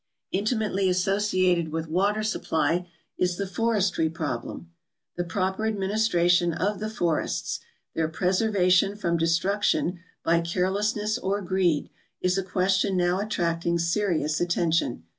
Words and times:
Intimately 0.31 0.89
associated 0.89 1.71
with 1.71 1.87
water 1.87 2.23
supply 2.23 2.89
is 3.19 3.37
the 3.37 3.45
forestry 3.45 4.09
prob 4.09 4.45
lem. 4.45 4.71
The 5.15 5.23
proper 5.23 5.67
administration 5.67 6.53
of 6.53 6.79
the 6.79 6.89
forests— 6.89 7.59
their 7.93 8.09
preserva 8.09 8.71
tion 8.71 8.95
from 8.95 9.15
destruction 9.17 9.99
by 10.23 10.41
carelessness 10.41 11.19
or 11.19 11.43
greed— 11.43 11.91
is 12.19 12.35
a 12.35 12.41
question 12.41 12.97
now 12.97 13.19
attracting 13.19 13.77
serious 13.77 14.41
attention. 14.41 15.03